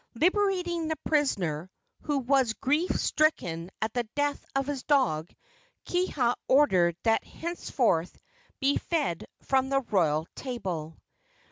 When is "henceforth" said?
7.41-8.19